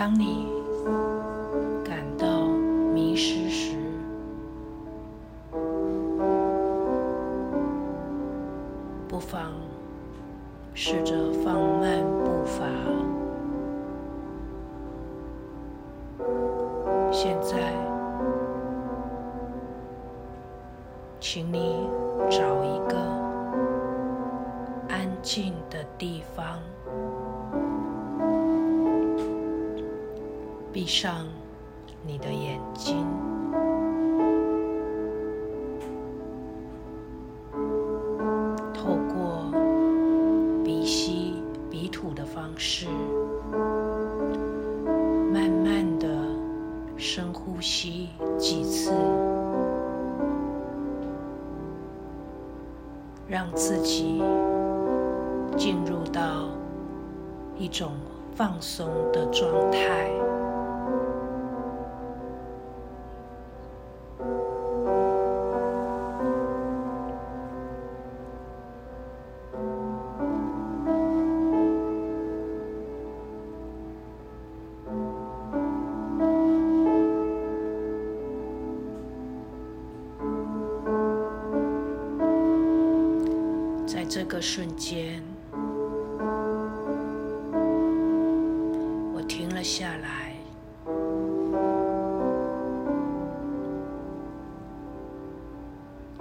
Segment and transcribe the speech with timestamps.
[0.00, 0.48] 当你
[30.72, 31.26] 闭上
[32.06, 33.04] 你的眼睛。
[84.30, 85.20] 个瞬间，
[89.12, 90.36] 我停了下来，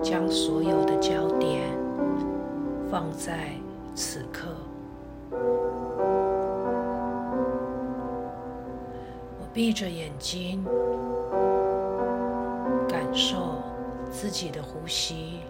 [0.02, 1.70] 将所有的焦点
[2.90, 3.52] 放在
[3.94, 4.48] 此刻。
[9.40, 10.66] 我闭着眼睛，
[12.88, 13.62] 感受
[14.10, 15.42] 自己的呼吸。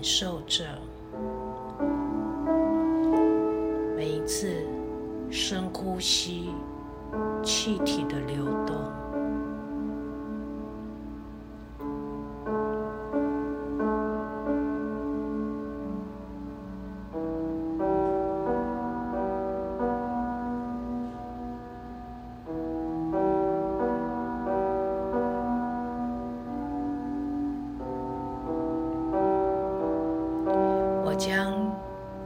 [0.00, 0.64] 感受着
[3.94, 4.64] 每一次
[5.30, 6.54] 深呼吸
[7.42, 8.76] 气体的流动。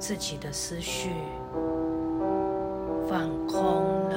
[0.06, 1.12] 自己的思绪
[3.08, 3.64] 放空
[4.10, 4.16] 了，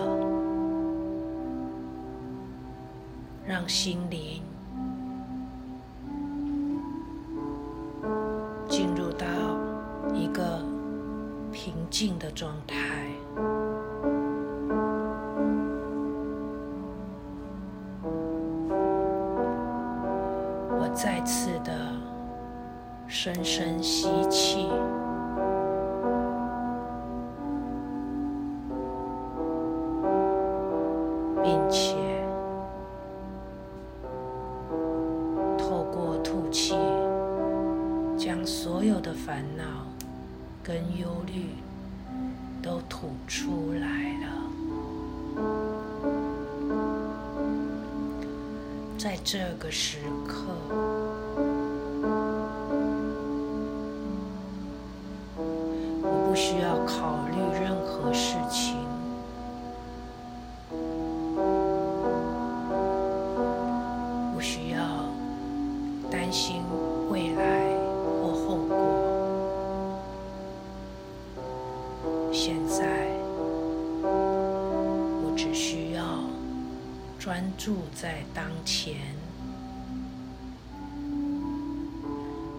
[3.45, 4.41] 让心灵
[8.67, 9.25] 进入到
[10.13, 10.61] 一个
[11.53, 12.75] 平静的状态。
[20.69, 21.71] 我再次的。
[23.09, 24.67] 深深吸气，
[48.97, 49.97] 在这个时
[50.27, 50.96] 刻。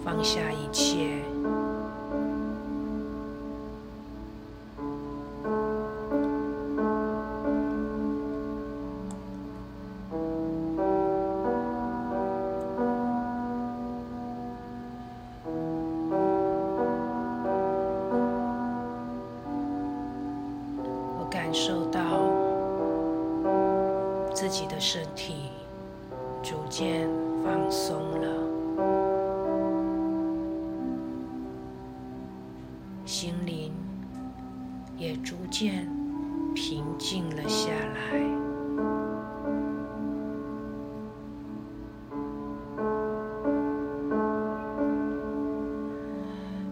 [0.09, 1.38] 放下一切。
[33.21, 33.73] 心灵
[34.97, 35.91] 也逐渐
[36.55, 37.99] 平静了下来。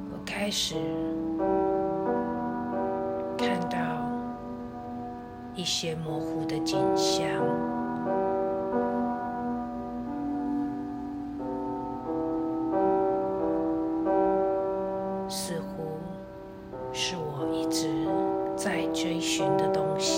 [0.08, 0.76] 我开始
[3.36, 4.08] 看到
[5.56, 6.35] 一些模糊
[18.96, 20.15] 追寻的东西。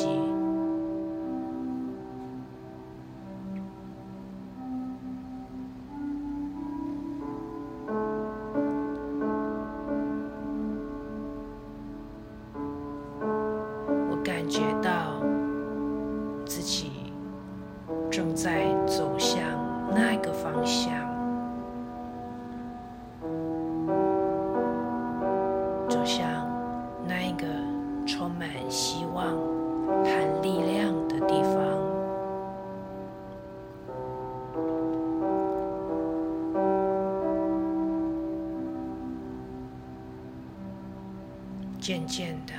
[41.89, 42.53] 渐渐的，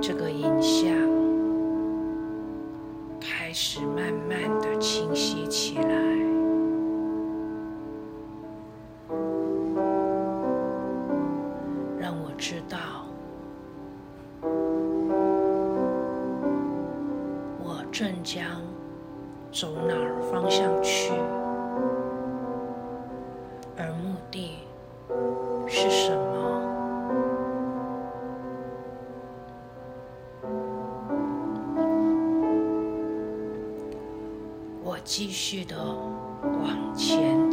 [0.00, 0.90] 这个影像
[3.20, 5.90] 开始慢慢的清晰起来，
[11.98, 12.78] 让我知道
[17.62, 18.62] 我正将
[19.52, 21.12] 走哪儿方向去。
[35.16, 35.82] 继续的
[36.42, 37.45] 往前。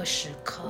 [0.00, 0.62] 个时刻，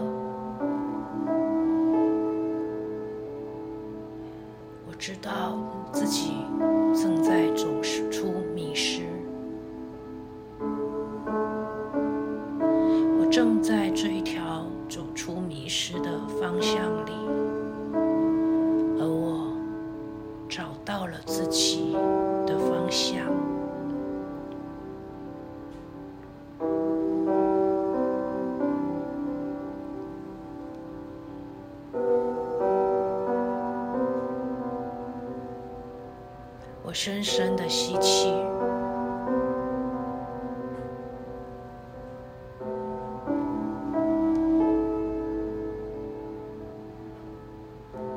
[37.02, 38.29] 深深的吸气，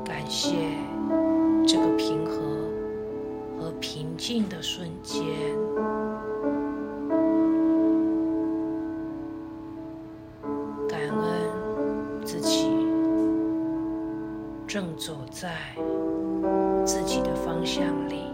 [0.04, 0.58] 感谢
[1.66, 2.42] 这个平和
[3.58, 5.24] 和平静的瞬间，
[10.90, 12.68] 感恩自己
[14.68, 15.56] 正走在
[16.84, 18.33] 自己的方向里。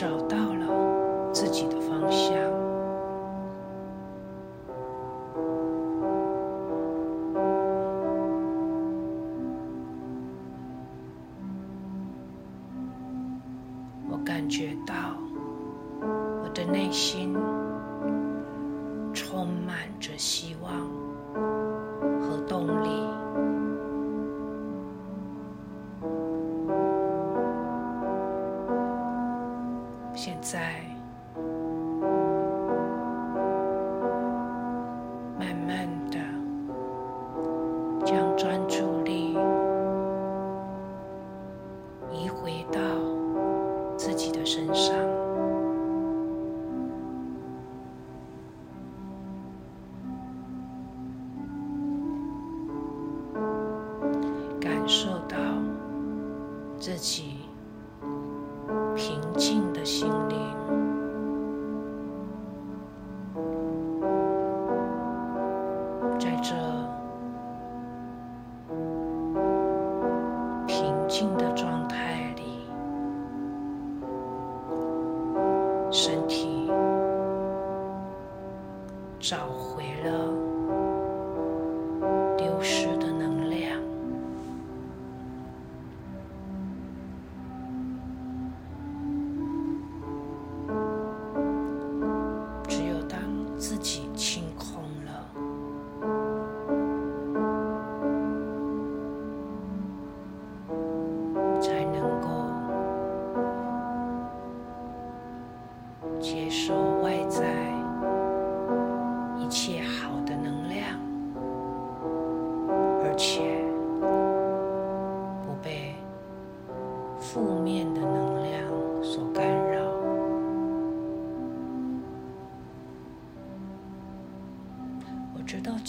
[0.00, 2.67] 找到了自己的方向。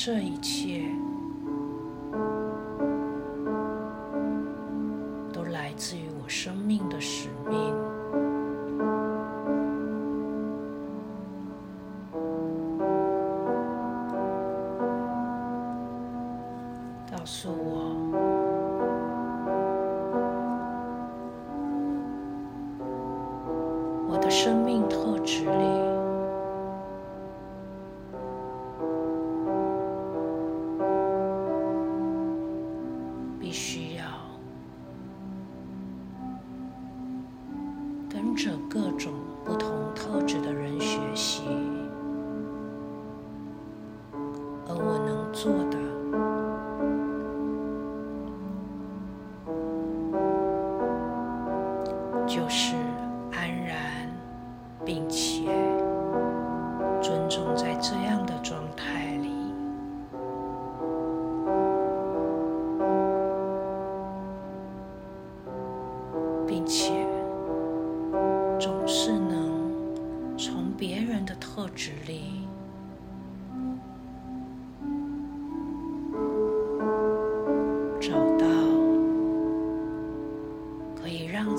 [0.01, 0.85] 这一切
[5.33, 7.75] 都来自于我生命的使命，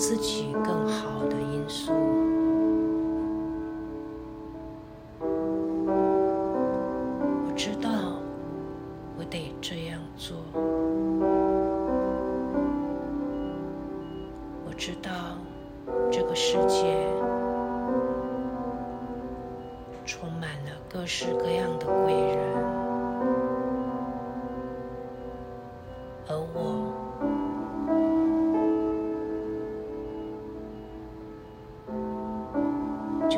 [0.01, 1.93] 自己更好的因素，
[7.45, 7.91] 我知道
[9.19, 10.39] 我得这样做。
[14.65, 15.13] 我知道
[16.11, 17.07] 这个世界
[20.07, 22.50] 充满了各式各样的贵人，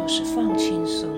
[0.03, 1.12] 就是放轻松。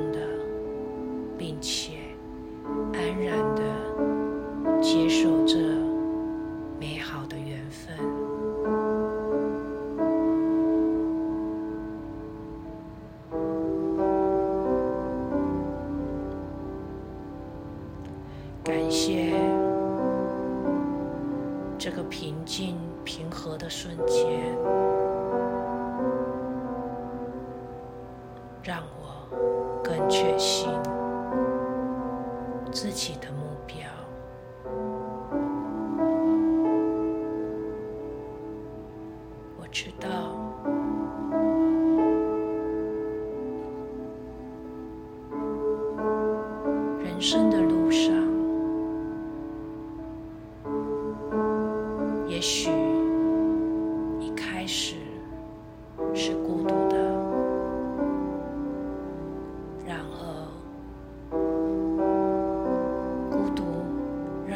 [28.64, 29.28] 让我
[29.84, 30.70] 更确信
[32.72, 33.76] 自己的目标。
[39.60, 40.33] 我知道，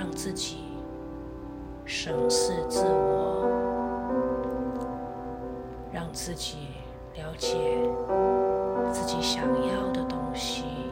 [0.08, 0.56] 让自己
[1.84, 3.46] 审视自我，
[5.92, 6.68] 让自己
[7.14, 7.58] 了解
[8.90, 10.87] 自己想要的东西。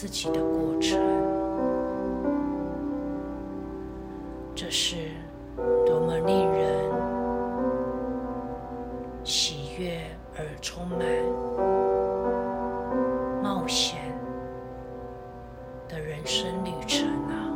[0.00, 0.98] 自己的过程
[4.54, 4.96] 这是
[5.84, 6.90] 多么令人
[9.22, 10.00] 喜悦
[10.38, 11.06] 而充满
[13.42, 13.98] 冒险
[15.86, 17.52] 的人生旅程啊！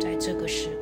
[0.00, 0.79] 在这个时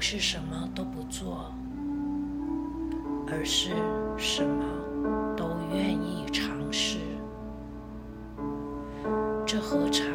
[0.00, 1.52] 不是什么都不做，
[3.28, 3.68] 而是
[4.16, 4.64] 什么
[5.36, 6.96] 都愿意尝试。
[9.44, 10.06] 这何尝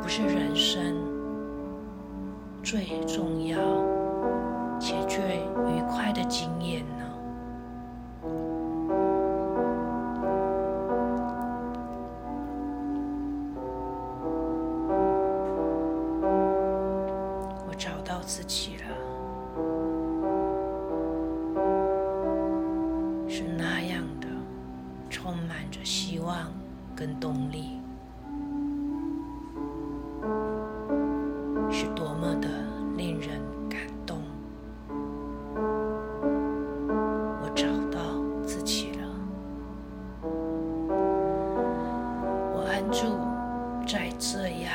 [0.00, 0.94] 不是人生
[2.62, 3.58] 最重要
[4.78, 6.86] 且最愉快的经验
[26.98, 27.78] 跟动力，
[31.70, 32.48] 是多么的
[32.96, 34.18] 令人感动。
[37.40, 38.00] 我找到
[38.44, 39.06] 自己了，
[42.52, 43.06] 我安住
[43.86, 44.72] 在这样。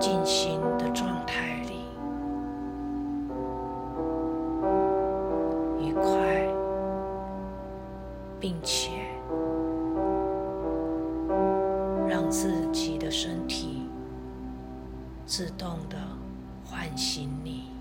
[0.00, 1.84] 静心的状态里，
[5.78, 6.48] 愉快，
[8.40, 8.90] 并且
[12.30, 13.86] 自己的身体
[15.24, 15.96] 自动的
[16.64, 17.77] 唤醒你。